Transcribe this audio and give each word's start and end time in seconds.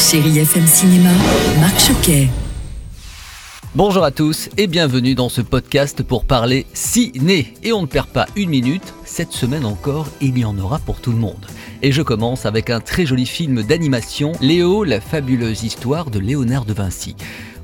Chérie 0.00 0.38
FM 0.38 0.66
Cinéma, 0.66 1.10
Marc 1.60 1.78
Choquet. 1.78 2.28
Bonjour 3.74 4.02
à 4.02 4.10
tous 4.10 4.48
et 4.56 4.66
bienvenue 4.66 5.14
dans 5.14 5.28
ce 5.28 5.42
podcast 5.42 6.02
pour 6.02 6.24
parler 6.24 6.66
ciné. 6.72 7.54
Et 7.62 7.72
on 7.72 7.82
ne 7.82 7.86
perd 7.86 8.08
pas 8.08 8.26
une 8.34 8.48
minute, 8.48 8.94
cette 9.04 9.30
semaine 9.30 9.64
encore, 9.66 10.08
il 10.20 10.36
y 10.38 10.44
en 10.44 10.58
aura 10.58 10.78
pour 10.78 11.00
tout 11.00 11.12
le 11.12 11.18
monde. 11.18 11.46
Et 11.82 11.92
je 11.92 12.02
commence 12.02 12.46
avec 12.46 12.70
un 12.70 12.80
très 12.80 13.04
joli 13.06 13.26
film 13.26 13.62
d'animation, 13.62 14.32
Léo, 14.40 14.84
la 14.84 15.00
fabuleuse 15.00 15.62
histoire 15.62 16.10
de 16.10 16.18
Léonard 16.18 16.64
de 16.64 16.72
Vinci. 16.72 17.14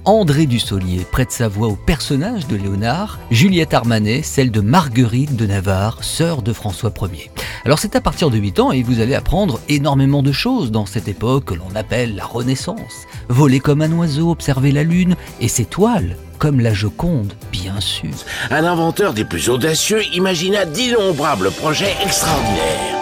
André 0.07 0.47
Dussolier 0.47 1.05
prête 1.11 1.33
sa 1.33 1.49
voix 1.49 1.67
au 1.67 1.75
personnage 1.75 2.47
de 2.47 2.55
Léonard, 2.55 3.19
Juliette 3.33 3.75
Armanet, 3.75 4.23
celle 4.23 4.53
de 4.53 4.61
Marguerite 4.61 5.35
de 5.35 5.47
Navarre, 5.47 6.05
sœur 6.05 6.43
de 6.43 6.53
François 6.53 6.93
Ier. 7.13 7.29
Alors 7.65 7.81
c'est 7.81 7.97
à 7.97 8.01
partir 8.01 8.31
de 8.31 8.39
8 8.39 8.61
ans 8.61 8.71
et 8.71 8.85
vous 8.85 9.01
allez 9.01 9.17
apprendre 9.17 9.59
énormément 9.69 10.23
de 10.23 10.31
choses 10.31 10.71
dans 10.71 10.87
cette 10.87 11.09
époque 11.09 11.47
que 11.47 11.55
l'on 11.55 11.75
appelle 11.75 12.15
la 12.15 12.25
Renaissance. 12.25 13.09
Voler 13.29 13.59
comme 13.59 13.83
un 13.83 13.91
oiseau, 13.91 14.31
observer 14.31 14.71
la 14.71 14.85
lune 14.85 15.17
et 15.41 15.49
ses 15.49 15.65
toiles, 15.65 16.17
comme 16.39 16.61
la 16.61 16.73
Joconde, 16.73 17.33
bien 17.51 17.81
sûr. 17.81 18.15
Un 18.53 18.63
inventeur 18.63 19.13
des 19.13 19.25
plus 19.25 19.49
audacieux 19.49 20.03
imagina 20.15 20.67
d'innombrables 20.67 21.51
projets 21.51 21.97
extraordinaires. 22.05 22.95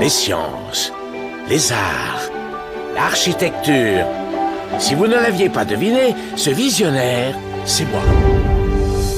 Les 0.00 0.08
sciences, 0.08 0.90
les 1.50 1.70
arts, 1.70 2.30
l'architecture. 2.94 4.06
Si 4.80 4.94
vous 4.94 5.06
ne 5.06 5.14
l'aviez 5.14 5.50
pas 5.50 5.66
deviné, 5.66 6.14
ce 6.36 6.50
visionnaire, 6.50 7.34
c'est 7.66 7.84
moi. 7.84 8.02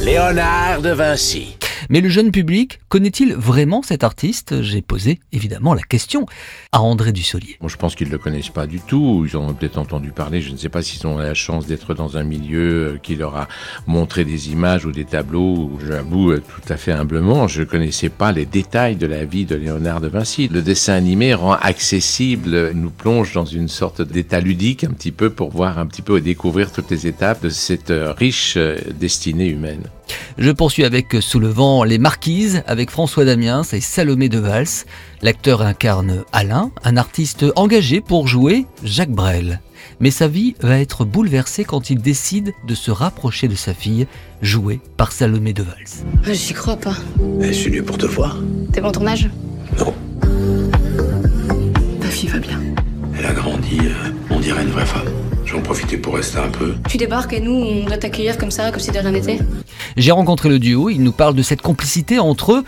Léonard 0.03 0.83
de 0.83 0.91
Vinci. 0.91 1.57
Mais 1.91 2.01
le 2.01 2.09
jeune 2.09 2.31
public 2.31 2.81
connaît-il 2.89 3.35
vraiment 3.35 3.83
cet 3.83 4.05
artiste? 4.05 4.63
J'ai 4.63 4.83
posé 4.83 5.21
évidemment 5.33 5.75
la 5.75 5.83
question 5.83 6.27
à 6.73 6.81
André 6.81 7.13
Dussolier. 7.13 7.57
Bon, 7.61 7.69
je 7.69 7.77
pense 7.77 7.95
qu'ils 7.95 8.09
ne 8.09 8.13
le 8.13 8.19
connaissent 8.19 8.49
pas 8.49 8.67
du 8.67 8.81
tout. 8.81 9.25
Ils 9.29 9.37
en 9.37 9.49
ont 9.49 9.55
peut-être 9.55 9.79
entendu 9.79 10.11
parler. 10.11 10.41
Je 10.41 10.53
ne 10.53 10.57
sais 10.57 10.69
pas 10.69 10.83
s'ils 10.83 11.07
ont 11.07 11.19
la 11.19 11.35
chance 11.35 11.67
d'être 11.67 11.95
dans 11.95 12.17
un 12.17 12.23
milieu 12.23 12.95
euh, 12.95 12.99
qui 13.03 13.17
leur 13.17 13.37
a 13.37 13.49
montré 13.87 14.25
des 14.25 14.51
images 14.51 14.87
ou 14.87 14.93
des 14.93 15.05
tableaux. 15.05 15.79
J'avoue 15.87 16.33
euh, 16.33 16.39
tout 16.39 16.73
à 16.73 16.77
fait 16.77 16.93
humblement, 16.93 17.49
je 17.49 17.61
ne 17.61 17.67
connaissais 17.67 18.09
pas 18.09 18.33
les 18.33 18.47
détails 18.47 18.97
de 18.97 19.07
la 19.07 19.25
vie 19.25 19.45
de 19.45 19.57
Léonard 19.57 20.01
de 20.01 20.09
Vinci. 20.09 20.49
Le 20.49 20.63
dessin 20.63 20.95
animé 20.95 21.35
rend 21.35 21.55
accessible, 21.55 22.73
nous 22.73 22.91
plonge 22.91 23.33
dans 23.33 23.45
une 23.45 23.69
sorte 23.69 24.03
d'état 24.03 24.41
ludique 24.41 24.85
un 24.85 24.91
petit 24.91 25.13
peu 25.13 25.31
pour 25.31 25.51
voir 25.51 25.79
un 25.79 25.87
petit 25.87 26.03
peu 26.03 26.19
et 26.19 26.21
découvrir 26.21 26.73
toutes 26.73 26.91
les 26.91 27.07
étapes 27.07 27.43
de 27.43 27.49
cette 27.49 27.91
euh, 27.91 28.13
riche 28.13 28.57
destinée 28.99 29.49
humaine. 29.49 29.83
Je 30.39 30.51
poursuis 30.51 30.85
avec 30.85 31.17
Sous 31.21 31.39
le 31.41 31.49
vent 31.49 31.85
les 31.85 31.99
Marquises 31.99 32.63
avec 32.67 32.91
François 32.91 33.25
Damiens 33.25 33.63
et 33.73 33.81
Salomé 33.81 34.29
de 34.29 34.39
Vals. 34.39 34.67
L'acteur 35.23 35.63
incarne 35.63 36.25
Alain, 36.33 36.71
un 36.85 36.97
artiste 36.97 37.45
engagé 37.57 38.01
pour 38.01 38.29
jouer 38.29 38.67
Jacques 38.83 39.11
Brel. 39.13 39.61
Mais 40.01 40.11
sa 40.11 40.29
vie 40.29 40.55
va 40.61 40.79
être 40.81 41.05
bouleversée 41.05 41.65
quand 41.65 41.91
il 41.91 42.01
décide 42.01 42.53
de 42.67 42.75
se 42.75 42.91
rapprocher 42.91 43.49
de 43.49 43.55
sa 43.55 43.75
fille, 43.75 44.07
jouée 44.41 44.81
par 44.97 45.13
Salomé 45.13 45.53
de 45.53 45.63
Vals. 45.63 46.05
Ah, 46.27 46.33
J'y 46.33 46.55
crois 46.55 46.77
pas. 46.77 46.97
Je 47.41 47.53
suis 47.53 47.71
venu 47.71 47.83
pour 47.83 47.99
te 47.99 48.07
voir. 48.07 48.39
T'es 48.73 48.81
bon 48.81 48.91
tournage? 48.93 49.29
Non, 49.79 49.95
Ta 52.01 52.09
fille 52.09 52.29
va 52.29 52.39
bien. 52.39 52.61
Elle 53.19 53.27
a 53.27 53.33
grandi, 53.33 53.79
euh, 53.83 54.11
on 54.31 54.41
dirait 54.41 54.63
une 54.63 54.71
vraie 54.71 54.87
femme. 54.87 55.07
J'en 55.53 55.61
profitais 55.61 55.99
pour 55.99 56.15
rester 56.15 56.39
un 56.39 56.49
peu. 56.49 56.77
Tu 56.89 56.97
débarques 56.97 57.35
et 57.35 57.41
nous, 57.41 57.53
on 57.53 57.85
doit 57.85 57.99
t'accueillir 57.99 58.39
comme 58.39 58.51
ça, 58.51 58.71
comme 58.71 58.81
si 58.81 58.91
de 58.91 58.99
rien 58.99 59.11
n'était 59.11 59.39
J'ai 59.99 60.11
rencontré 60.11 60.49
le 60.49 60.59
duo, 60.59 60.89
il 60.89 61.03
nous 61.03 61.13
parle 61.13 61.35
de 61.35 61.43
cette 61.43 61.61
complicité 61.61 62.19
entre 62.19 62.53
eux, 62.53 62.65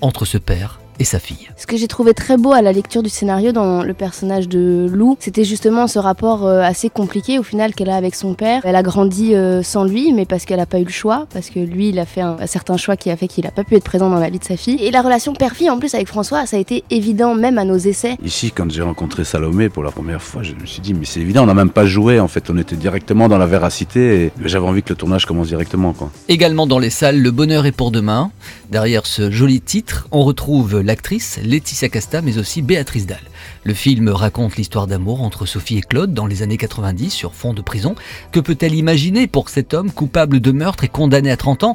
entre 0.00 0.24
ce 0.24 0.38
père 0.38 0.80
et 0.98 1.04
sa 1.04 1.18
fille. 1.18 1.48
Ce 1.56 1.66
que 1.66 1.76
j'ai 1.76 1.88
trouvé 1.88 2.14
très 2.14 2.36
beau 2.36 2.52
à 2.52 2.62
la 2.62 2.72
lecture 2.72 3.02
du 3.02 3.10
scénario 3.10 3.52
dans 3.52 3.82
le 3.82 3.94
personnage 3.94 4.48
de 4.48 4.88
Lou, 4.90 5.16
c'était 5.20 5.44
justement 5.44 5.86
ce 5.86 5.98
rapport 5.98 6.46
euh, 6.46 6.60
assez 6.60 6.88
compliqué 6.88 7.38
au 7.38 7.42
final 7.42 7.74
qu'elle 7.74 7.90
a 7.90 7.96
avec 7.96 8.14
son 8.14 8.34
père. 8.34 8.62
Elle 8.64 8.76
a 8.76 8.82
grandi 8.82 9.34
euh, 9.34 9.62
sans 9.62 9.84
lui, 9.84 10.12
mais 10.12 10.24
parce 10.24 10.44
qu'elle 10.44 10.58
n'a 10.58 10.66
pas 10.66 10.80
eu 10.80 10.84
le 10.84 10.90
choix, 10.90 11.26
parce 11.32 11.50
que 11.50 11.58
lui, 11.58 11.88
il 11.88 11.98
a 11.98 12.06
fait 12.06 12.20
un, 12.20 12.36
un 12.40 12.46
certain 12.46 12.76
choix 12.76 12.96
qui 12.96 13.10
a 13.10 13.16
fait 13.16 13.28
qu'il 13.28 13.44
n'a 13.44 13.50
pas 13.50 13.64
pu 13.64 13.76
être 13.76 13.84
présent 13.84 14.10
dans 14.10 14.18
la 14.18 14.30
vie 14.30 14.38
de 14.38 14.44
sa 14.44 14.56
fille. 14.56 14.76
Et 14.80 14.90
la 14.90 15.02
relation 15.02 15.32
père-fille, 15.32 15.70
en 15.70 15.78
plus, 15.78 15.94
avec 15.94 16.08
François, 16.08 16.46
ça 16.46 16.56
a 16.56 16.60
été 16.60 16.84
évident 16.90 17.34
même 17.34 17.58
à 17.58 17.64
nos 17.64 17.76
essais. 17.76 18.16
Ici, 18.24 18.52
quand 18.52 18.70
j'ai 18.70 18.82
rencontré 18.82 19.24
Salomé 19.24 19.68
pour 19.68 19.82
la 19.82 19.90
première 19.90 20.22
fois, 20.22 20.42
je 20.42 20.54
me 20.54 20.66
suis 20.66 20.80
dit, 20.80 20.94
mais 20.94 21.04
c'est 21.04 21.20
évident, 21.20 21.44
on 21.44 21.46
n'a 21.46 21.54
même 21.54 21.70
pas 21.70 21.86
joué 21.86 22.20
en 22.20 22.28
fait. 22.28 22.50
On 22.50 22.58
était 22.58 22.76
directement 22.76 23.28
dans 23.28 23.38
la 23.38 23.46
véracité 23.46 24.24
et 24.24 24.32
j'avais 24.44 24.66
envie 24.66 24.82
que 24.82 24.90
le 24.90 24.96
tournage 24.96 25.26
commence 25.26 25.48
directement. 25.48 25.92
Quoi. 25.92 26.10
Également 26.28 26.66
dans 26.66 26.78
les 26.78 26.90
salles, 26.90 27.20
Le 27.20 27.30
bonheur 27.30 27.66
est 27.66 27.72
pour 27.72 27.90
demain. 27.90 28.30
Derrière 28.70 29.06
ce 29.06 29.30
joli 29.30 29.60
titre, 29.60 30.08
on 30.10 30.22
retrouve 30.24 30.80
l'actrice 30.84 31.38
Laetitia 31.42 31.88
Casta, 31.88 32.22
mais 32.22 32.38
aussi 32.38 32.62
Béatrice 32.62 33.06
Dalle. 33.06 33.18
Le 33.64 33.74
film 33.74 34.08
raconte 34.08 34.56
l'histoire 34.56 34.86
d'amour 34.86 35.22
entre 35.22 35.46
Sophie 35.46 35.78
et 35.78 35.82
Claude 35.82 36.14
dans 36.14 36.26
les 36.26 36.42
années 36.42 36.56
90 36.56 37.10
sur 37.10 37.34
fond 37.34 37.54
de 37.54 37.62
prison. 37.62 37.94
Que 38.32 38.40
peut-elle 38.40 38.74
imaginer 38.74 39.26
pour 39.26 39.48
cet 39.48 39.74
homme 39.74 39.90
coupable 39.90 40.40
de 40.40 40.52
meurtre 40.52 40.84
et 40.84 40.88
condamné 40.88 41.30
à 41.30 41.36
30 41.36 41.64
ans? 41.64 41.74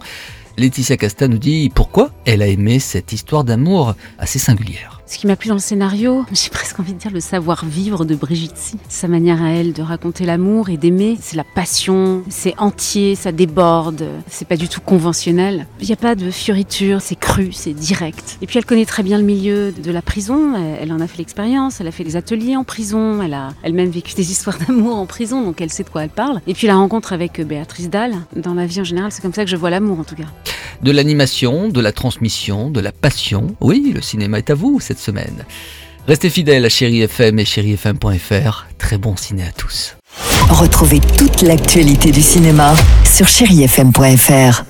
Laetitia 0.57 0.97
Casta 0.97 1.27
nous 1.27 1.37
dit 1.37 1.71
pourquoi 1.73 2.11
elle 2.25 2.41
a 2.41 2.47
aimé 2.47 2.79
cette 2.79 3.13
histoire 3.13 3.43
d'amour 3.43 3.95
assez 4.17 4.39
singulière. 4.39 4.98
Ce 5.09 5.17
qui 5.17 5.25
m'a 5.25 5.35
plu 5.35 5.47
dans 5.47 5.55
le 5.55 5.59
scénario, 5.59 6.23
j'ai 6.31 6.51
presque 6.51 6.79
envie 6.79 6.93
de 6.93 6.99
dire 6.99 7.09
le 7.09 7.19
savoir-vivre 7.19 8.05
de 8.05 8.13
Brigitte 8.13 8.57
Si. 8.57 8.77
Sa 8.89 9.07
manière 9.07 9.41
à 9.41 9.49
elle 9.49 9.73
de 9.73 9.81
raconter 9.81 10.23
l'amour 10.23 10.69
et 10.69 10.77
d'aimer, 10.77 11.17
c'est 11.19 11.35
la 11.35 11.43
passion, 11.43 12.21
c'est 12.29 12.53
entier, 12.59 13.15
ça 13.15 13.31
déborde, 13.31 14.07
c'est 14.27 14.47
pas 14.47 14.55
du 14.55 14.69
tout 14.69 14.81
conventionnel. 14.81 15.65
Il 15.81 15.87
n'y 15.87 15.93
a 15.93 15.95
pas 15.95 16.13
de 16.13 16.29
fioriture, 16.29 17.01
c'est 17.01 17.15
cru, 17.15 17.51
c'est 17.53 17.73
direct. 17.73 18.37
Et 18.43 18.45
puis 18.45 18.59
elle 18.59 18.65
connaît 18.67 18.85
très 18.85 19.01
bien 19.01 19.17
le 19.17 19.23
milieu 19.23 19.71
de 19.71 19.91
la 19.91 20.03
prison, 20.03 20.53
elle 20.79 20.93
en 20.93 20.99
a 20.99 21.07
fait 21.07 21.17
l'expérience, 21.17 21.81
elle 21.81 21.87
a 21.87 21.91
fait 21.91 22.03
des 22.03 22.15
ateliers 22.15 22.55
en 22.55 22.63
prison, 22.63 23.23
elle 23.23 23.33
a 23.33 23.49
elle-même 23.63 23.89
vécu 23.89 24.13
des 24.13 24.31
histoires 24.31 24.59
d'amour 24.67 24.95
en 24.95 25.07
prison, 25.07 25.41
donc 25.41 25.59
elle 25.59 25.71
sait 25.71 25.83
de 25.83 25.89
quoi 25.89 26.03
elle 26.03 26.09
parle. 26.09 26.39
Et 26.45 26.53
puis 26.53 26.67
la 26.67 26.75
rencontre 26.75 27.13
avec 27.13 27.41
Béatrice 27.41 27.89
Dalle, 27.89 28.13
dans 28.35 28.53
la 28.53 28.67
vie 28.67 28.81
en 28.81 28.83
général, 28.83 29.11
c'est 29.11 29.23
comme 29.23 29.33
ça 29.33 29.43
que 29.43 29.49
je 29.49 29.55
vois 29.55 29.71
l'amour 29.71 29.99
en 29.99 30.03
tout 30.03 30.15
cas. 30.15 30.27
De 30.81 30.91
l'animation, 30.91 31.69
de 31.69 31.81
la 31.81 31.91
transmission, 31.91 32.69
de 32.69 32.79
la 32.79 32.91
passion. 32.91 33.47
Oui, 33.59 33.91
le 33.94 34.01
cinéma 34.01 34.38
est 34.38 34.50
à 34.50 34.56
vous 34.56 34.79
cette 34.79 35.00
semaine. 35.00 35.45
Restez 36.07 36.29
fidèles 36.29 36.66
à 36.66 36.69
Chéri 36.69 37.01
FM 37.01 37.40
et 37.40 37.45
chérifm.fr. 37.45 38.67
Très 38.78 38.97
bon 38.97 39.16
ciné 39.16 39.44
à 39.44 39.51
tous. 39.51 39.95
Retrouvez 40.50 41.00
toute 41.18 41.41
l'actualité 41.41 42.12
du 42.12 42.22
cinéma 42.22 42.73
sur 43.06 43.28
chérifm.fr. 43.28 44.63